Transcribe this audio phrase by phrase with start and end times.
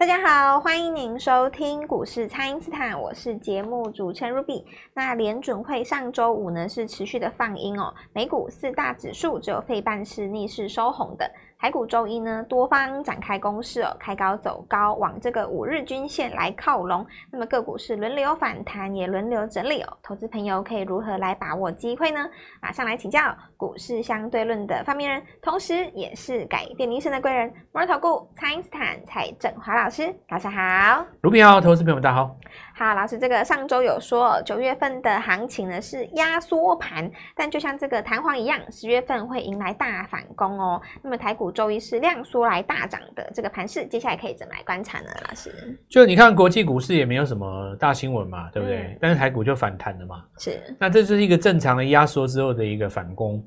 [0.00, 4.64] 大家好，欢迎您收听股市蔡因斯坦，我是节目主持人 Ruby。
[4.94, 11.30] 那联准会上周五呢是持续的放鹰哦，美股四大指数只有费半是逆势收红的。
[11.60, 17.06] 台股周一呢，多方展开攻势哦，开高走高，往这个五日均线来靠拢。
[17.30, 19.98] 那么个股是轮流反弹，也轮流整理哦。
[20.02, 22.26] 投资朋友可以如何来把握机会呢？
[22.62, 23.20] 马上来请教
[23.58, 31.04] 股市相对论的发明人，同时也是改变民生的贵人——摩尔投顾蔡英斯坦蔡振华老师，早上好。
[31.20, 32.34] 卢平好，投资朋友们大家好。
[32.74, 40.80] 好，老师，这个上周有说九月份的行情呢是压缩盘，但就像这个弹簧一样，十月份会迎来大反攻哦。
[41.02, 45.08] 那么台股周一是量缩来大涨的这个盘势，接下来可以怎么来观察呢？
[45.28, 48.78] 老师，就你看国际股市也没有什么大新闻嘛，对不对？
[48.78, 50.24] 嗯、但是台股就反弹了嘛。
[50.38, 53.44] 是，那这就是一个正常的压缩之后的一个反攻。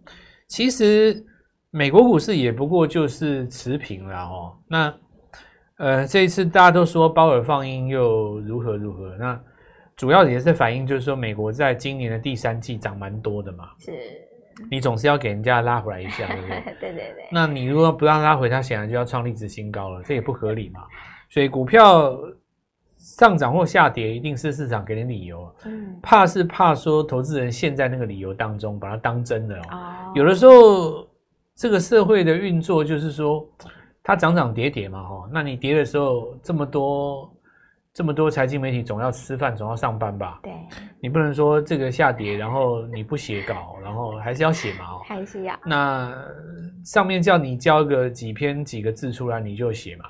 [0.48, 1.26] 其实
[1.72, 4.56] 美国股市也不过就是持平了哦。
[4.68, 4.94] 那
[5.78, 9.40] 呃，这一次大家都说鲍尔放鹰又如何如何，那
[9.96, 13.70] 主要也是反映就是说美国在今年的第三季涨蛮多的嘛。
[13.80, 13.92] 是，
[14.70, 16.64] 你总是要给人家拉回来一下，对不对？
[16.80, 17.28] 对对对。
[17.32, 20.82] 那你如果不让拉回，它显然就要创历史新高了，这也不合理嘛。
[21.30, 22.16] 所以股票
[22.96, 25.52] 上涨或下跌，一定是市场给你理由。
[25.66, 29.62] 嗯，怕是怕说投资人陷在那个理由当中，把它当真的哦。
[29.72, 30.12] 哦。
[30.14, 31.08] 有的时候，
[31.56, 33.44] 这个社会的运作就是说。
[34.04, 37.34] 它涨涨跌跌嘛，哈，那你跌的时候，这么多
[37.94, 40.42] 这么多财经媒体总要吃饭，总要上班吧？
[40.44, 40.52] 对，
[41.00, 45.58] 你不能说这个下跌，然后你不写稿，然后还是要写嘛，哦还是要。
[45.66, 46.14] 那
[46.84, 50.06] 上面叫你交个几篇几个字出来，你就写嘛。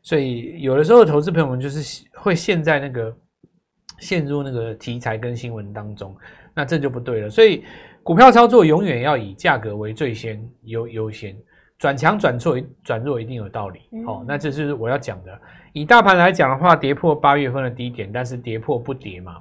[0.00, 3.14] 所以有的时候投资朋友们就是会陷在那个
[3.98, 6.16] 陷入那个题材跟新闻当中，
[6.54, 7.28] 那这就不对了。
[7.28, 7.62] 所以
[8.02, 11.36] 股票操作永远要以价格为最先优优先。
[11.84, 15.38] 转强转弱转弱一定有道理，好、嗯，那这是我要讲的。
[15.74, 19.36] 以大盘来讲的话，跌破八月份的低点，但是跌破不跌嘛。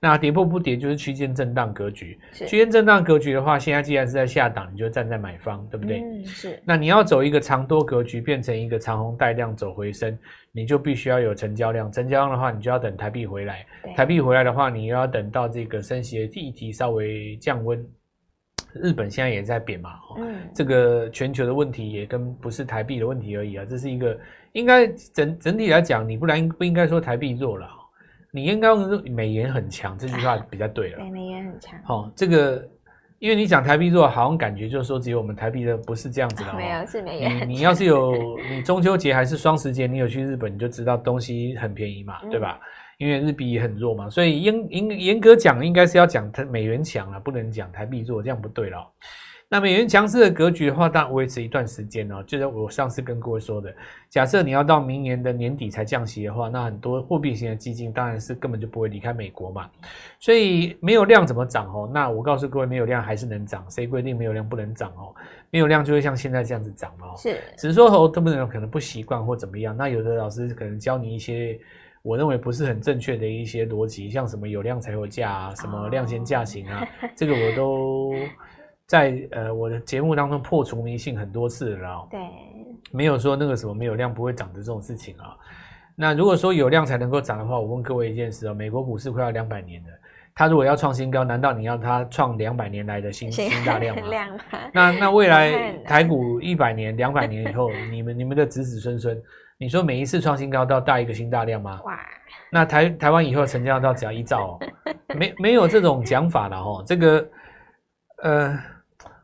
[0.00, 2.18] 那跌破不跌就是区间震荡格局。
[2.32, 6.00] 区间震荡格局的话，现在既然是在下档，你就站在买方，对不对？
[6.00, 6.58] 嗯，是。
[6.64, 10.18] 那你要走一个长多格局，变成一个长红带量走回升，
[10.50, 11.92] 你就必须要有成交量。
[11.92, 13.66] 成交量的话，你就要等台币回来。
[13.94, 17.86] 台币回来的话，你又要等到这个升息的议题稍微降温。
[18.74, 24.18] 日本现在也在贬嘛，嗯，这个全球的问题也跟不是台币的问题而已啊，这是一个
[24.52, 27.68] 应该整整体来讲，你不然不应该说台币弱了，
[28.30, 30.98] 你应该用美元很强这句话比较对了。
[30.98, 31.78] 对，美元很强。
[31.84, 32.66] 好，这个
[33.18, 36.52] 因为你讲台币弱，好像感觉就是说只有我们台币的不是这样子的。
[36.54, 37.48] 没有，是美元。
[37.48, 42.58] 你你要是有你中秋节还是双十节，你有去日本，你就知道东西很便宜嘛，对吧？
[43.02, 48.88] 因为日币也很弱嘛，所以严严严格讲，应该是要讲它美元强啊，不能讲台币弱，这样不对了。
[49.48, 52.22] 那美元强势的格局的话，当然维持一段时间哦。
[52.24, 53.74] 就像我上次跟各位说的，
[54.08, 59.68] 假设你要到明年的年底才降息的话，那很多货币型的基金当然是根本就不会离开美国嘛。
[60.20, 61.90] 所以没有量怎么涨哦？
[61.92, 63.68] 那我告诉各位，没有量还是能涨。
[63.68, 65.12] 谁规定没有量不能涨哦？
[65.50, 67.12] 没有量就会像现在这样子涨哦。
[67.18, 69.76] 是，只是说哦，特别人可能不习惯或怎么样。
[69.76, 71.58] 那有的老师可能教你一些。
[72.02, 78.14] 我认为不是很正确的一些逻辑，像什么有量才有价啊，什么量先价行啊，这个我都
[78.86, 82.08] 在呃我的节目当中破除迷信很多次了哦。
[82.10, 82.18] 对，
[82.90, 85.36] 没有说那个什么没有量不会涨的这种事情啊。
[85.94, 89.88] 那如果说有量才能够涨的话，我问各位一件事哦，美国股市快要两百年了，
[90.34, 94.08] 它如果要创新高，难道你要它创两百年来的新新大量吗？
[94.10, 94.40] 量
[94.74, 99.22] 那那未来 台股一百年、两百年以后，你们你们的子子孙孙。
[99.62, 101.80] 你说每一次创新高都要大一个新大量吗？
[101.84, 101.96] 哇！
[102.50, 104.60] 那台台湾以后成交到只要一兆，哦
[105.14, 106.82] 没没有这种讲法了哈。
[106.84, 107.28] 这个
[108.24, 108.58] 呃，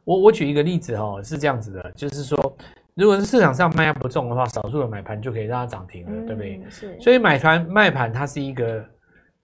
[0.04, 2.56] 我我举一个例子哈，是这样子的，就是说，
[2.94, 6.62] 如果是市场上卖压不重的话，少数的买盘就可以让它涨停了，嗯、对不对？
[6.70, 6.97] 是。
[7.00, 8.84] 所以买盘卖盘它是一个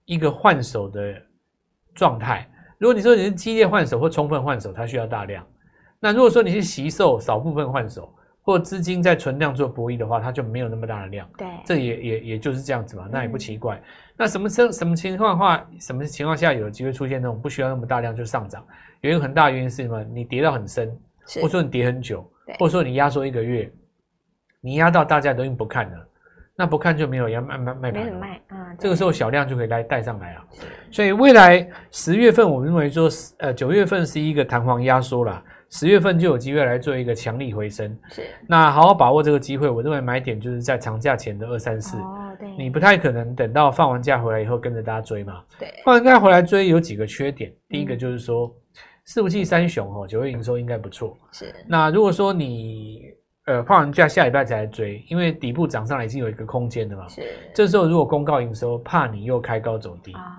[0.04, 1.20] 一个换手的
[1.92, 2.48] 状态。
[2.78, 5.44] 如果你说你是激烈换手或充分换手，它需要大量。
[5.98, 8.14] 那如果说你是惜售少部分换手。
[8.44, 11.26] 或资金在存量做博弈的话，它就没有那么大的量。
[11.36, 13.76] 对，这也也也就是这样子嘛，那也不奇怪。
[13.76, 13.82] 嗯、
[14.18, 18.62] 那什么什什么情况的话，什么情况下有机会出现那种不需要那么大量就上涨？
[19.00, 20.04] 有一个很大的原因是什么？
[20.04, 20.94] 你跌到很深，
[21.36, 22.22] 或者说你跌很久，
[22.58, 23.72] 或者说你压缩一个月，
[24.60, 26.08] 你压到大家都已经不看了，
[26.56, 28.18] 那不看就没有要卖卖卖盘了。
[28.18, 30.44] 卖啊，这个时候小量就可以来带上来啊。
[30.90, 33.08] 所以未来十月份，我们认为说，
[33.38, 35.42] 呃，九月份是一个弹簧压缩了。
[35.70, 38.22] 十月份就有机会来做一个强力回升，是。
[38.46, 41.96] 那好好把握这个机会，我认为买点就是在长假前的二三四。
[41.96, 42.48] 哦，对。
[42.56, 45.42] 你不太可能等到放完假回来以后跟着大家追嘛。
[45.58, 45.68] 对。
[45.84, 48.48] 放完假回来追有几个缺点，第一个就是说，
[49.08, 51.18] 伺服器三雄哦，九月营收应该不错。
[51.32, 51.52] 是。
[51.66, 53.06] 那如果说你
[53.46, 57.06] 呃，放完假下礼拜才来追，因为底部涨上来已经有一个空间的嘛。
[57.08, 57.22] 是。
[57.54, 60.34] 这时候如果公告营收，怕你又开高走低啊，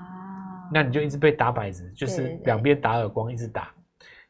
[0.74, 3.69] 那你就一直被打摆子，就是两边打耳光，一直打。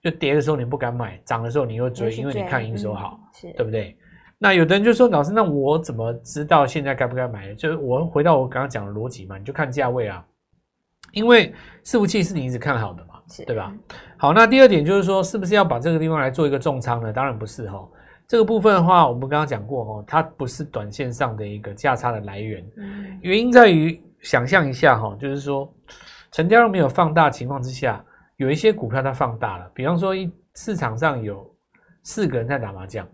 [0.02, 3.98] 就跌的时候你不敢买，涨的时候你又追，因为你看营收好，是对不对？
[4.38, 7.56] 那有的人就说，老师，那我怎么知道现在该不该买？
[7.56, 10.24] 就是我回到我刚刚讲的逻辑嘛，你就看价位啊，
[11.14, 13.16] 因为伺服器是你一直看好的嘛，
[13.48, 13.74] 对吧？
[14.18, 17.14] 好，那第二点就是说，是不是要把这个地方来做一个重仓呢？
[17.14, 17.88] 当然不是哈，
[18.28, 22.66] 这个部分的话，我们刚刚讲过哦，它不是短线上的一个价差的来源，
[23.22, 25.72] 原因在于想象一下哈，就是说
[26.32, 28.04] 成交量没有放大情况之下。
[28.38, 31.50] 有一些股票它放大了，比方说一市场上有
[32.04, 33.08] 四个人在打麻将，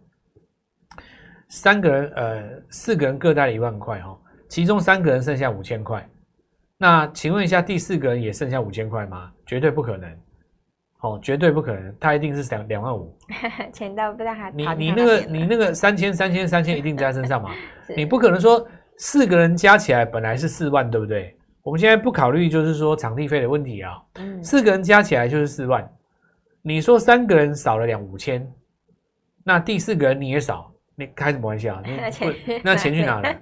[1.48, 4.18] 三个人呃四个人各带了一万块哈，
[4.50, 6.10] 其中三个人剩下五千块，
[6.76, 9.32] 那请问一下第四个人也剩下五千块吗？
[9.46, 10.10] 绝对不可能，
[11.02, 13.16] 哦，绝对不可能，他一定是两两万五，
[13.74, 17.50] 钱到不知道还你你那个你那个三千三千三千一定在身上嘛？
[17.98, 18.66] 你不可能说
[18.98, 21.36] 四个人加起来本来是四万，对不对？
[21.64, 24.02] 我们现在不考虑，就是说场地费的问题啊。
[24.16, 25.88] 嗯，四个人加起来就是四万。
[26.64, 28.48] 你说三个人少了两五千，
[29.44, 31.82] 那第四个人你也少，你开什么玩笑？
[31.84, 32.00] 你
[32.64, 33.36] 那钱去哪了？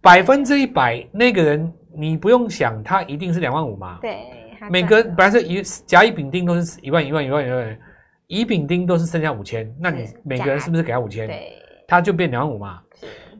[0.00, 3.98] 百分之一百那个人，你不用想，他一定是两万五嘛。
[4.00, 7.78] 对，每个本来是乙甲乙丙丁都是一万一万一万一万，
[8.26, 11.26] 乙丙丁都是剩下五千，那你每个人是不是给他五千？
[11.26, 11.52] 对，
[11.86, 12.80] 他就变两万五嘛。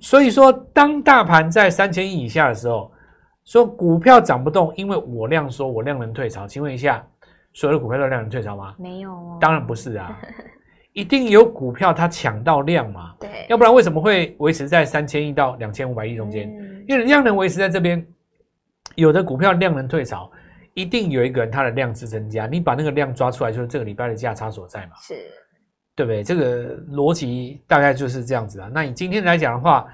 [0.00, 2.92] 所以说，当大盘在三千亿以下的时候。
[3.48, 6.48] 说股票涨不动，因为我量缩，我量能退潮。
[6.48, 7.00] 请问一下，
[7.52, 8.74] 所有的股票都量能退潮吗？
[8.76, 10.18] 没有哦，当然不是啊，
[10.92, 13.14] 一定有股票它抢到量嘛。
[13.20, 16.50] 对，要不然为什么会维持在三千亿到两千五百亿中间？
[16.58, 18.04] 嗯、因为量能维持在这边，
[18.96, 20.28] 有的股票量能退潮，
[20.76, 22.46] 一定有一个人他的量是增加。
[22.46, 24.92] 你把那个量抓出来，就是这个礼拜的价差所在嘛。
[25.02, 25.14] 是，
[25.96, 26.22] 对不对？
[26.22, 28.70] 这个逻辑大概就是这样子啊。
[28.72, 29.84] 那你今天来讲的话。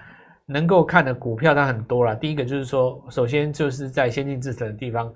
[0.45, 2.17] 能够看的股票它很多了。
[2.17, 5.11] 第一个就是说，首先就是在先进制程的地方，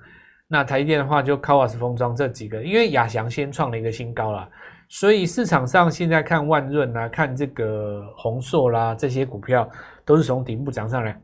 [0.47, 4.49] 那台积电的话就 CoWoS 封装这几个，因为亚翔先创了一个新高了，
[4.89, 9.69] 所以市场上现在看万润啊，看这个宏硕啦，这些股票
[10.05, 11.21] 都是从底部涨上来。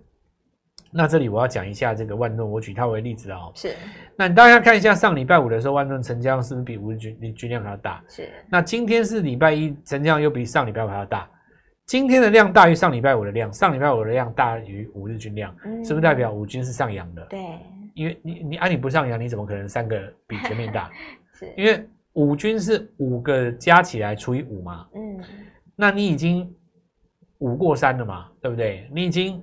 [0.92, 3.38] 那这里我要讲一下这个万润，我举它为例子啊。
[3.54, 3.74] 是。
[4.16, 8.04] 那你大家看一下上礼拜五的时候，万润成交量是不是比五日均均量还要大？
[8.08, 8.28] 是。
[8.50, 11.28] 那今天是礼拜一，成交量又比上礼拜五还要大。
[11.86, 17.24] 今天的量大于上礼拜五的量，上礼拜五的量大于五日均量，嗯、是不是代表五均是上扬的？
[17.26, 17.40] 对，
[17.94, 20.90] 因为你你按你不上扬，你怎么可能三个比前面大？
[21.34, 24.86] 是，因为五均是五个加起来除以五嘛。
[24.94, 25.20] 嗯，
[25.74, 26.54] 那你已经
[27.38, 28.88] 五过三了嘛，对不对？
[28.94, 29.42] 你已经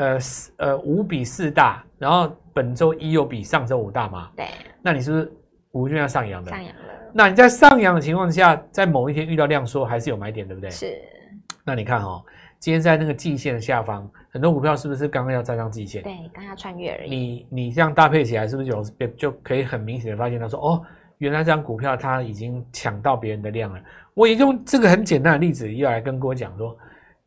[0.00, 0.18] 呃
[0.56, 4.30] 呃五比四大，然后本周一又比上周五大嘛。
[4.34, 4.46] 对，
[4.80, 5.32] 那你是不是
[5.72, 6.50] 五均要上扬的？
[6.50, 6.82] 上扬了。
[7.12, 10.70] 那你在上扬的情况下，在某一天遇到量缩，还是有买点，对不对？
[10.70, 10.96] 是。
[11.64, 12.24] 那你看哈、哦，
[12.58, 16.02] 今天在那个季线的下方，很多股票是不是刚刚要站上季线？
[16.02, 17.10] 对，刚要穿越而已。
[17.10, 18.82] 你你这样搭配起来，是不是有
[19.18, 20.82] 就可以很明显的发现，他说哦，
[21.18, 23.78] 原来这张股票它已经抢到别人的量了。
[24.14, 26.74] 我也用这个很简单的例子，又来跟各位讲说。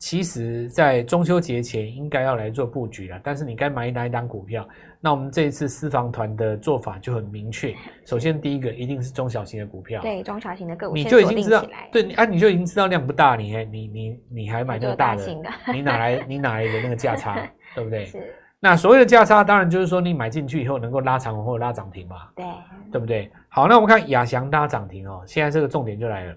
[0.03, 4.67] 其实，在中秋节前应该要来做布局了，但是你该买哪一档股票？
[4.99, 7.73] 那我们这一次私房团的做法就很明确。
[8.03, 15.25] 首先，第一个一定是中小型的股票，对中小型的个股，你就已经知道，对，啊，你就已经知道量不大，你还你你你还买那个大的，
[15.71, 17.37] 你哪来你哪来的那个价差，
[17.73, 18.03] 对不对？
[18.07, 18.35] 是。
[18.59, 22.45] 那所谓的价差，当然就是说你买进去以后能够拉长或者拉涨停嘛，对，
[22.91, 23.31] 对不对？
[23.47, 26.35] 好，那我们看亚翔拉涨停哦，现在这个重点就来了，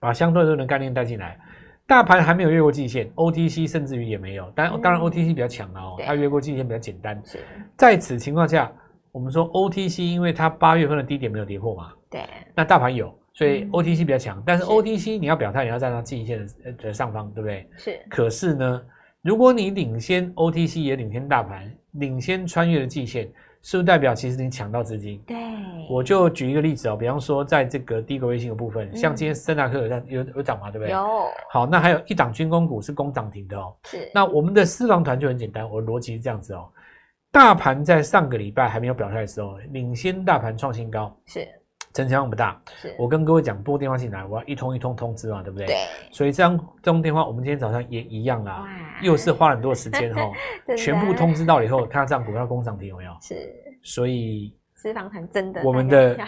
[0.00, 1.38] 把相对论的概念带进来。
[1.92, 7.20] 大盘还没有越过季线，OTC 甚至于也没有，但当然 OTC 比较强了哦，它越过季线比较简单。
[7.22, 7.38] 是，
[7.76, 8.72] 在此情况下，
[9.12, 12.22] 我们说 OTC 因为它八月份的低点没有跌破嘛，对，
[12.54, 14.42] 那大盘有，所以 OTC 比较强。
[14.46, 17.68] 但是 OTC 你要表态，你要站到季线的的上方，对不对？
[17.76, 18.00] 是。
[18.08, 18.82] 可是呢，
[19.20, 23.30] 如果你领先 OTC 也领先大盘，领先穿越了季线。
[23.62, 25.18] 是不是代表其实你抢到资金？
[25.26, 25.36] 对，
[25.88, 30.92] 我就举一个例子哦，比方说在这个低轨卫星的部分，嗯、像今天森达科有在有有涨嘛，对不对？
[30.92, 31.06] 有。
[31.48, 33.74] 好，那还有一档军工股是攻涨停的哦。
[33.84, 34.10] 是。
[34.12, 36.68] 那我们的私房团就很简单，我的逻辑是这样子哦。
[37.30, 41.16] 大盘在上个礼拜还没有表态的时候，领先大盘创新高。
[41.26, 41.48] 是。
[41.94, 42.60] 成交量不大。
[42.98, 45.66] 我跟各位讲，拨电话进来，我要一通一通通知嘛，对不对？
[45.66, 45.76] 对。
[46.10, 48.64] 所以这张这通电话，我们今天早上也一样啦。
[49.02, 50.30] 又是花很多时间哈，
[50.76, 53.12] 全部通知到了以后，看这样股票工涨停有没有？
[53.20, 56.18] 是，所以私房团真的，我们 的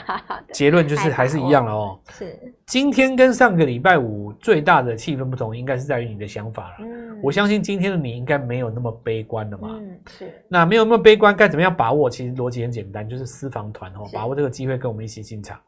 [0.53, 1.99] 结论就是还是一样了哦。
[2.13, 6.75] 是，今天跟上个礼拜五最大的气氛不同，应该是在于你的想法了。
[6.79, 9.71] 嗯，我相信今天的你应该没有那么悲观了嘛。
[9.73, 10.33] 嗯，是。
[10.47, 12.09] 那没有那么悲观，该怎么样把握？
[12.09, 15.59] 其实逻辑很简单，就是私房团哦，把握这个机会跟我们一起进场。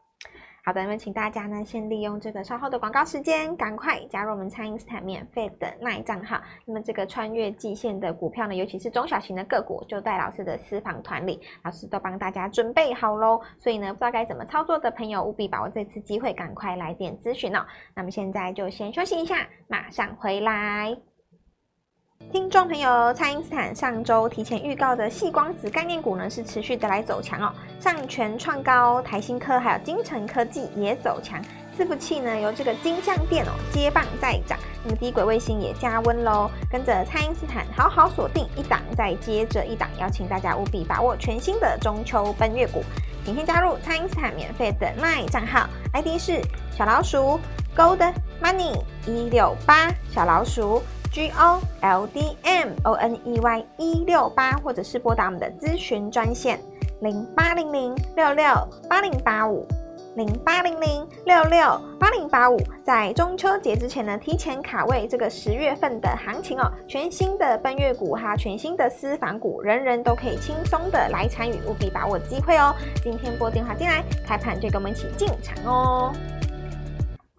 [0.67, 6.41] 好的，那么请大家呢，先利用这个稍后的广告时间，赶快加入我们蔡因斯坦免费的 LINE 账号。
[6.65, 13.39] 那么这个穿越季线的股票呢，尤其是中小型的个股，就在老师的私房团里，老师都帮大家准备好喽。
[13.57, 17.65] 所以呢，不知道该怎么操作的朋友，务必把握这次机会，赶快来电咨询哦。
[17.95, 20.97] 那么现在就先休息一下，马上回来。
[22.31, 27.53] 听众朋友，蔡因斯坦上周提前预告的细光子概念股呢，是持续的来走强哦。
[27.79, 31.41] 上全创高、台新科还有金城科技也走强。
[31.77, 36.49] 伺服器呢，由这个金像电哦接棒再涨，那么低轨卫星也加温喽。
[36.69, 42.83] 跟着蔡因斯坦好好锁定一档，再接着一档，邀请大家务必把握全新的中秋奔月股。
[43.23, 47.39] 请先加入蔡因斯坦免费的 LINE 账号，ID 是小老鼠
[47.75, 50.81] Gold Money 一六八小老鼠。
[51.11, 56.59] G O L D M O N E Y 一六八，或者是拨打我们的咨询专线
[57.01, 58.45] 零八零零六六
[58.89, 59.65] 八零八五
[60.15, 72.73] 零八零零六六八零八五，在中秋节之前呢，提前卡位这个十月份的行情哦，全新的奔月股哈，全新的私房股，人人都可以轻松的来参与，务必把握机会哦。
[73.03, 76.11] 今天拨电话进来，开盘就跟我们一起进场哦。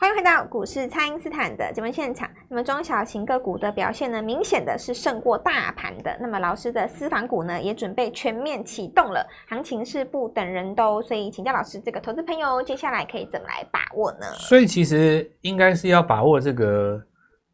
[0.00, 2.30] 欢迎回到股市，蔡因斯坦的节目现场。
[2.48, 6.16] 那么中小型个股的表现呢，明显的是胜过大盘的。
[6.20, 11.02] 那么老师的私房股呢，也准备全面启动了，行情是不等人的哦。
[11.02, 14.26] 所以请教老师，这个投资朋友接下来可以怎么来把握呢？
[14.34, 17.02] 所以其实应该是要把握这个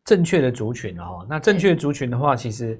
[0.05, 1.27] 正确的族群哦。
[1.27, 2.79] 那正确族群的话，其实。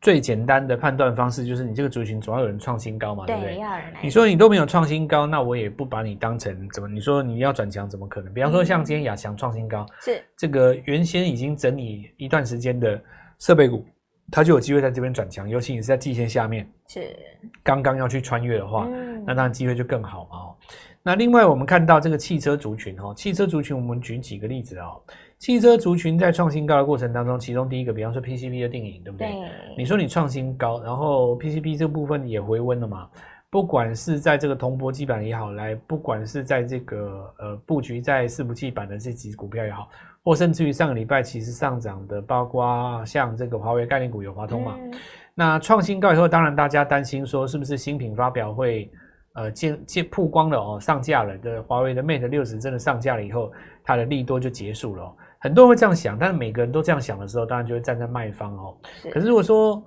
[0.00, 3.64] 最简单的判断方式就是你这个族群总要有人创新高嘛，对，对不对？
[4.02, 6.88] 你说你都没有创新高，那我也不把你当成怎么？
[6.88, 8.32] 你说你要转强，怎么可能？
[8.32, 12.98] 比方说像今天亚翔创新高，是、嗯、这个原先已经整理一段时间的
[13.38, 13.84] 设备股，
[14.30, 17.14] 它就有机会在这边转强，尤其你是在季线下面，是
[17.62, 20.38] 刚刚要去穿越的话，嗯、那当然机会就更好嘛。
[20.38, 20.56] 哦，
[21.02, 24.98] 那另外我们看到这个汽车族群哦，汽车族群我们举几个例子哦。
[25.40, 29.32] 汽车族群在创新高的过程当中，其中第一个，比方说 PCB 的定影，对不对？
[29.32, 29.48] 对。
[29.76, 33.08] 你说你创新高，然后 PCB 这部分也回温了嘛？
[33.48, 39.88] 不管是在这个铜箔基板也好，来，不管是在这个呃布局在伺服器板的这几只股票也好，
[40.22, 44.76] 或甚至于上个礼拜其实上涨的，包括像这个华为概念股有华通嘛？
[44.78, 44.92] 嗯、
[45.34, 48.88] 那创新高以后，当然大家担心说是不是新品发表会
[49.32, 53.50] 呃见见曝光了哦，上架了的华为的 Mate 六十真的上架了以后，
[53.82, 55.16] 它的利多就结束了、哦。
[55.40, 58.76] 很多人会这样想，但是每个人都这样想的时候，当然就会站在卖方哦。
[59.10, 59.82] 可是如果说，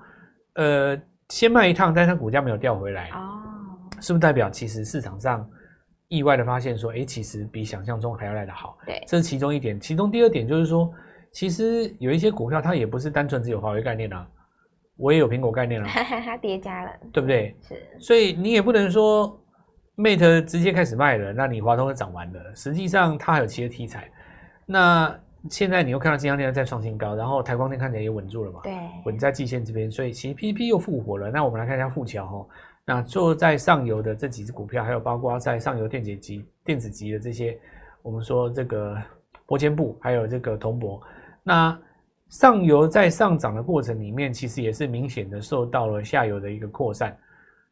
[0.55, 3.39] 呃，先卖一趟，但是它股价没有掉回来，哦，
[4.01, 5.48] 是不是代表其实市场上
[6.07, 8.77] 意外的发现说，哎，其实比想象中还要来得好？
[8.86, 9.79] 对，这是其中一点。
[9.79, 10.91] 其中第二点就是说，
[11.31, 14.27] 其实有一些股票它也不是单纯只有华为概念啊，
[14.98, 17.55] 我也有苹果概念了，它 叠加了，对不对？
[17.62, 17.75] 是。
[18.00, 19.39] 所以你也不能说
[19.98, 22.55] Mate 直接开始卖了，那你华通就涨完了。
[22.55, 24.10] 实际上它还有其他题材，
[24.65, 25.15] 那。
[25.50, 28.62] 现在你又看到金像电在创新高，然后台光电看起来也稳住了嘛？
[28.63, 28.73] 对，
[29.05, 31.29] 稳在季线这边，所以其实 PCB 又复活了。
[31.29, 32.47] 那我们来看一下富桥哈，
[32.85, 37.59] 那坐在上游的这几只股票，还有包括在上游电解级、电子级的这些，
[38.01, 38.97] 我们说这个
[39.45, 41.01] 玻纤布，还有这个铜箔，
[41.43, 41.77] 那
[42.29, 47.17] 上游在上涨的过程里面，其实也是明显的受到了下游的一个扩散。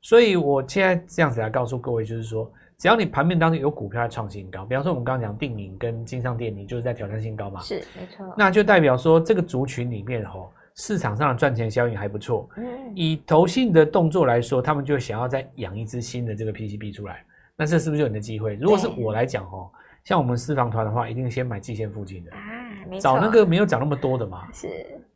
[0.01, 2.51] 所以我现在这样子来告诉各位，就是说。
[2.81, 7.59] 只要你盘面当中有股票在创新高，比方说我们刚刚讲定颖跟金上电，你就是在挑战新高嘛？
[7.61, 8.25] 是，没错。
[8.35, 12.49] 那就代表说这个族群里面吼，市场上的赚钱效应还不错。
[12.57, 12.65] 嗯。
[12.95, 17.23] 以投信的动作来说，他们就想要再养一支新的这个 PCB 出来，
[17.55, 18.55] 那这是不是就你的机会？
[18.55, 19.71] 如果是我来讲吼，
[20.03, 24.51] 像我们私房团的话，一定先买季线附近的啊，找那个没有涨那么多的嘛。
[24.51, 24.67] 是。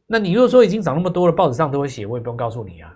[0.06, 2.96] 那你如果说已经涨那么多了，报纸上都会写，我也不用告诉你啊，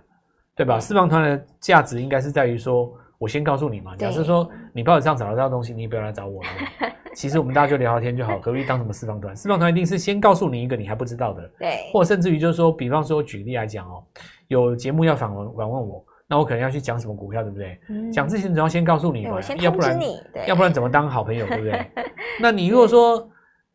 [0.55, 0.79] 对吧？
[0.79, 2.93] 私房团的价值应该是在于说。
[3.19, 6.49] 我先告诉你嘛，假设说你报纸上找得到东西，你也不要来找我了。
[7.13, 9.35] 其实我们大家就聊聊天就好，何必当什么私房团？
[9.35, 14.01] 私房团一定是先告诉你一个你还不知道的，对，或甚至于就是说，比方说我举例来讲哦，
[14.47, 17.77] 有节目要访问访问我，那我可能要去讲什么股票，对不对？
[18.11, 19.99] 讲、嗯、之前总要先告诉你嘛，你要不然
[20.47, 21.85] 要不然怎么当好朋友，对不对？
[22.39, 23.27] 那你如果说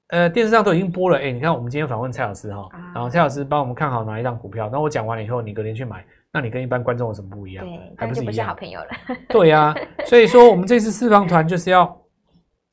[0.08, 6.02] 呃电视上都已经播了，哎，你看我们今天访问蔡老师哈，然后蔡老师帮我们看好哪一档股票，那我讲完了以后，你隔天去买。
[6.34, 7.64] 那你跟一般观众有什么不一样？
[7.64, 8.88] 对，还不是不是好朋友了。
[9.30, 11.96] 对呀、啊，所以说我们这次私房团就是要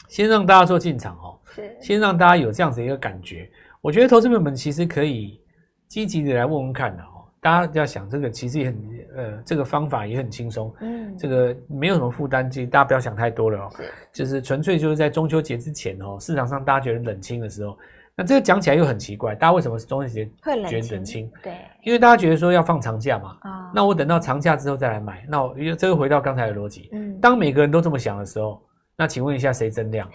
[0.07, 1.37] 先让大家做进场哦，
[1.79, 3.47] 先让大家有这样子一个感觉。
[3.79, 5.39] 我觉得投资朋友们其实可以
[5.87, 7.21] 积极的来问问看的哦。
[7.39, 17.77] 大家要想这个其实也很呃，这个方法也很轻松，嗯，这个没有什么负担，其实大家不要想太多了哦，是就是纯粹就是在中秋节之前哦，市场上大家觉得冷清的时候。
[18.15, 21.31] 那这个讲起来又很奇怪，大家为什么是中秋节觉得冷清？
[21.41, 23.37] 对，因为大家觉得说要放长假嘛。
[23.41, 25.25] 啊，那我等到长假之后再来买。
[25.27, 28.61] 那我这个回到刚才的逻辑，嗯，当每个人都这么想的时候，
[28.97, 30.07] 那请问一下，谁增量？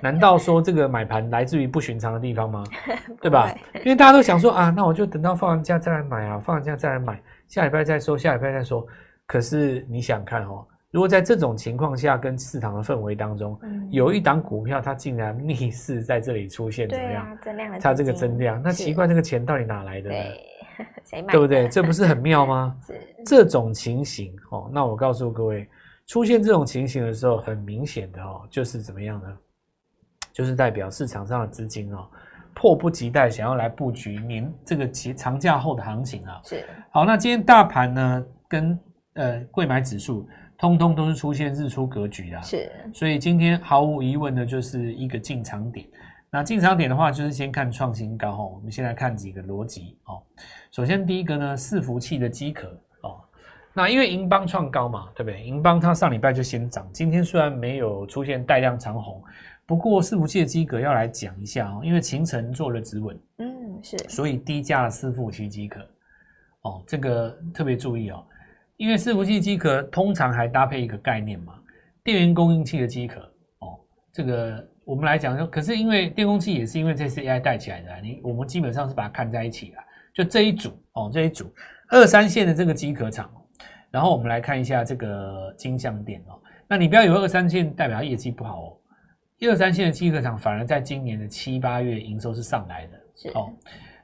[0.00, 2.62] 难道说这个买盘来自于不寻常的地方吗？
[3.20, 3.52] 对吧？
[3.76, 8.86] 因为大家都想说啊，那我就等到放完假再来买啊，放完假再来买，下礼拜再说，下礼拜再说。
[9.26, 17.26] 可是你想看哦，如果在这种情况下，跟市场的氛围当中，嗯、有一档股票它竟然逆势在这里出现，怎么样？
[17.26, 20.16] 啊、增量它这个增量，那奇怪，这个钱到底哪来的呢？
[21.10, 21.68] 对 不对？
[21.68, 22.76] 这不是很妙吗？
[22.86, 22.94] 是
[23.26, 24.70] 这种情形哦。
[24.72, 25.68] 那我告诉各位，
[26.06, 29.36] 出现这种情形的时候，很明显的哦，就是怎么样呢？
[30.32, 32.08] 就是代表市场上的资金哦，
[32.54, 36.40] 迫不及待想要来布局年这个节长假后的行情啊。
[36.44, 36.64] 是。
[36.92, 38.78] 好，那今天大盘呢，跟
[39.14, 40.28] 呃贵买指数，
[40.58, 42.42] 通通都是出现日出格局啊。
[42.42, 42.70] 是。
[42.92, 45.86] 所以今天毫无疑问的就是一个进场点。
[46.30, 48.52] 那进场点的话，就是先看创新高哦。
[48.56, 50.22] 我们先来看几个逻辑哦。
[50.70, 52.68] 首先第一个呢，伺服器的机壳
[53.00, 53.18] 哦。
[53.72, 55.42] 那因为银邦创高嘛，对不对？
[55.42, 59.22] 银邦它上礼拜就先涨，今天虽然没有出现带量长红，
[59.64, 61.80] 不过伺服器的机壳要来讲一下哦。
[61.82, 65.80] 因为勤诚做了止稳，嗯，是，所以低价的伺服器机壳
[66.60, 68.22] 哦，这个特别注意哦。
[68.78, 71.52] 因为伺服器机壳通常还搭配一个概念嘛，
[72.02, 73.20] 电源供应器的机壳
[73.58, 73.78] 哦，
[74.10, 74.66] 这个。
[74.88, 79.82] 我们来讲说，可是因为电工器也是因为这次 AI 带起来的，你我们基本上是把它看在一起了，
[80.14, 81.52] 就这一组哦，这一组
[81.90, 83.30] 二三线的这个机壳厂，
[83.90, 88.76] 然后我们来看一下这个金像电哦，那你不要以为二三线代表它业绩不好哦，
[89.36, 93.52] 一二三线的机壳厂反而在今年的七八月营收是上来的，是哦，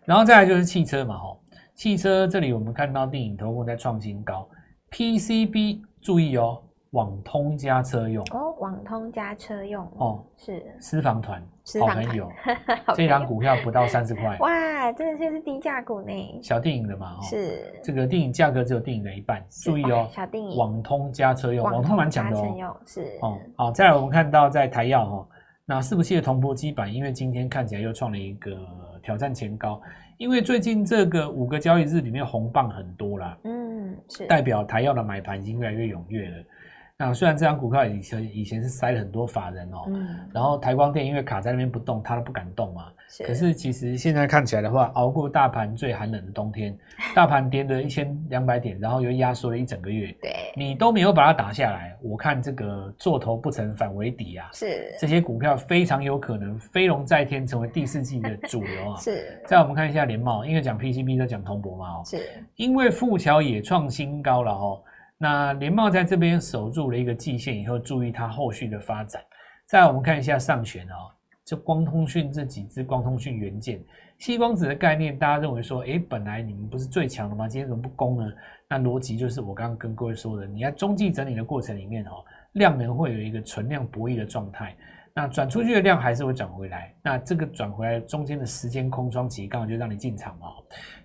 [0.04, 1.40] 然后再来就是汽车嘛，哦，
[1.74, 4.46] 汽车这里我们看到电影投控在创新高
[4.94, 6.60] ，PCB 注意哦。
[6.92, 8.24] 网通加车用。
[8.30, 9.84] 哦，网通加车用。
[9.96, 10.64] 哦，是。
[10.78, 11.42] 私房团。
[11.80, 12.30] 好朋友，
[12.94, 17.72] 这档股票不到三十块， 哇，这个就是低价股呢，小电影的嘛，是。
[17.82, 23.18] 这个电影价格只有电影的一半，注意哦，小电影，网通加车用，网通蛮强的哦，是。
[23.22, 25.26] 哦，好，再来我们看到在台药哈，
[25.64, 28.50] 那伺服器的铜箔基板，因为今天看起来又创了一个
[29.02, 29.80] 挑战前高，
[30.18, 33.73] 因为最近这个五个交易日里面红棒很多啦，嗯，
[34.08, 36.36] 是代表台药的买盘已经越来越踊跃了。
[36.96, 42.86] 那虽然这张股票以前以前是塞了很多法人哦，嗯，然后台光电因为卡在那边不动，它都不敢动嘛。
[43.08, 43.24] 是。
[43.24, 46.76] 可是其实现在看起来的话，熬过大盘最寒冷的冬天，
[47.12, 54.48] 大盘跌了一千两百点，然后又压缩了一整个月，对，你都没有把它打下来，我看这个做头不成反为底啊。
[54.52, 54.94] 是。
[55.00, 58.96] 这些股票非常有可能飞龙在天，成为第四季的主流啊。
[59.02, 59.42] 是。
[59.48, 62.02] 再我们看一下联茂，因为讲 PCB 在讲铜箔嘛哦。
[62.06, 62.24] 是。
[62.54, 64.80] 因为富桥也创新高了哦。
[65.24, 69.22] 那联茂在这边守住了一个季线以后，注意它后续的发展。
[69.64, 71.08] 再来我们看一下上旋哦，
[71.46, 73.82] 这光通讯这几只光通讯元件，
[74.18, 77.48] 细光子的概念，大家认为说，诶，本来你们不是最强的吗？
[77.48, 78.30] 今天怎么不攻呢？
[78.68, 84.76] 那逻辑就是我刚刚跟各位说的，你在中继整理的过程里面哦，量能会有一个存量博弈的状态，
[85.14, 90.48] 那转出去的量还是会转回来，那这个转回来中间的时间空窗期，刚好就让你进场嘛。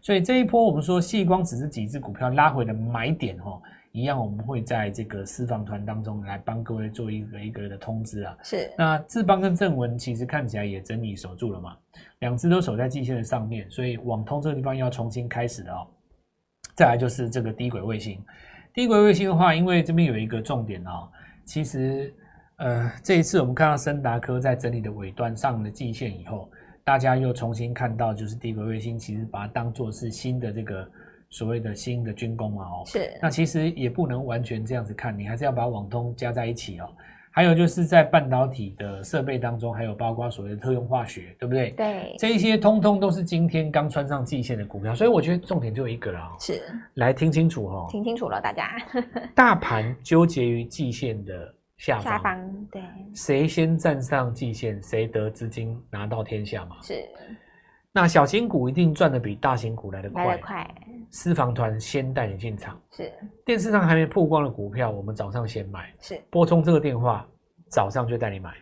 [0.01, 3.61] 所以这一波我们说细光子是几只股票拉回的买点哦。
[3.91, 8.37] 一样，我们会在这个私房团当中来帮各位做一个一个的通知啊。
[8.43, 8.71] 是。
[8.77, 11.75] 那智邦跟正文其实看起来也整理守住了嘛，
[12.19, 15.87] 两只都守在季线的上面，所以网通这个地方要重新开始的哦。
[16.75, 18.23] 再来就是这个低轨卫星，
[18.75, 21.09] 低轨卫星的话，因为这边有一个重点哦，
[21.43, 22.13] 其实
[22.57, 26.47] 呃这一次我们看到森达科在整理的尾端上了季线以后，
[26.83, 30.87] 大家又重新看到就是低轨卫星，其实把它当做是新的这个。
[31.29, 36.89] 所谓的新的军工嘛，哦，是，那其实也不能完全这样子看，你还是要把网通加在一起哦。
[37.31, 41.69] 还有就是在半导体的设备当中，还有包括所谓的特用化学，对不对？
[41.71, 46.61] 对，这一些通通都是今天刚穿上季线的股票，所以我觉得重点就一个了哦，是，
[46.95, 48.75] 来听清楚哦，听清楚了，大家。
[49.35, 52.81] 大盘纠结于季线的下方，下方，对，
[53.13, 56.77] 谁先站上季线，谁得资金拿到天下嘛？
[56.81, 57.07] 是。
[57.91, 60.75] 那小型股一定赚的比大型股来的快，来得快。
[61.09, 63.11] 私房团先带你进场，是。
[63.43, 66.21] 电视上还没曝光的股票，我们早上先买，是。
[66.29, 67.27] 拨通这个电话，
[67.67, 68.53] 早上就带你买。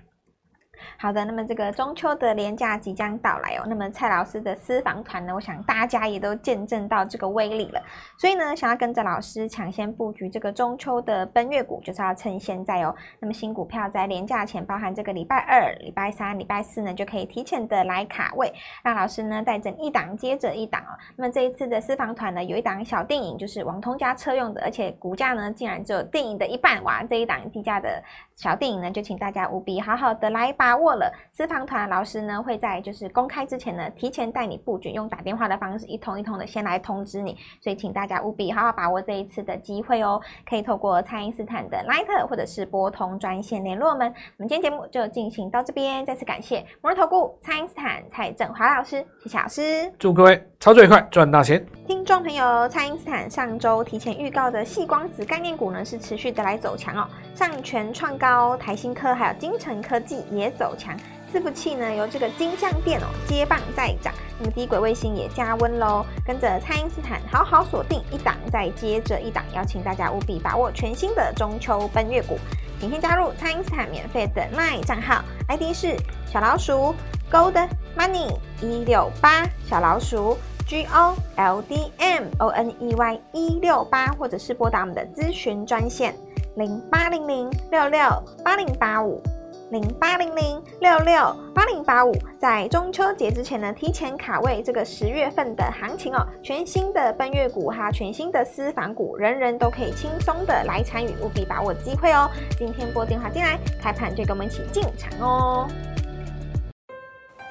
[1.00, 3.64] 好的，那么这个中秋的连假即将到来哦。
[3.68, 7.80] 那么蔡老师的私房团呢，我想大家也都见证到这个威力了。
[8.18, 12.96] 所以呢，想要跟着老师抢先布局这个中秋的奔月股，就是要趁现在哦。
[13.20, 18.52] 那么新股票在连假前，包含这个礼拜二、礼拜三、礼拜四呢，就可以提前的来卡位，
[18.84, 20.98] 让老师呢带着一档接着一档哦。
[21.16, 27.04] 那么这一次的私房团呢，有一档小电影，就是网通加车用的，而且股价呢竟然只有电影的一半，哇！
[27.04, 28.04] 这一档低价的
[28.36, 30.87] 小电影呢，就请大家务必好好的来把握。
[30.88, 44.08] 握了，私房团老师呢会在就是公开之前呢，提前带你布局，用打电话的方式一通一通的先来通知你，所以请大家务必好好把握这一次的机会哦，可以透过蔡因斯坦的 Line 或者是拨通专线联络我们。
[44.38, 51.66] 我们今天节目就进行到这边，再次感谢摩尔投顾蔡因斯坦蔡振华老师，谢谢老师，祝各位操作愉快，赚大钱。
[51.86, 60.96] 听众朋友，蔡因斯坦上周提前预告的细光子概念股呢，是持续的来走强哦，上全创高、台新科还有金城科技也走强，
[61.34, 72.38] 伺服器呢由这个金像电哦接棒再涨，那么低轨卫星也加温喽，跟着蔡因斯坦好好锁定一档再接着一档，邀请大家务必把握全新的中秋奔月股，
[72.80, 76.94] 请先加入蔡因斯坦免费的 LINE 账号，ID 是小老鼠
[77.32, 80.38] Gold Money 一六八小老鼠。
[80.68, 86.14] G O L D M O N E Y 一六八，或者是拨打我们的咨询专线
[86.58, 88.02] 零八零零六六
[88.44, 89.24] 八零八五。
[89.70, 102.30] 零八零零六六八零八五，在中秋节之前呢，提前卡位这个十月份的行情哦，全新的奔月股哈，全新的私房股，人人都可以轻松的来参与，务必把握机会哦。
[102.58, 105.68] 今天拨电话进来，开盘就跟我们一起进场哦。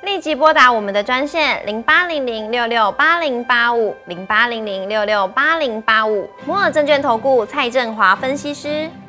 [0.01, 8.89] 立即拨打我们的专线零八零零六六八零八五零八零零六六八零八五摩尔证券投顾蔡振华分析师。